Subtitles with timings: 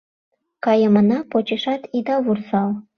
[0.65, 2.69] Кайымына почешат ида вурсал.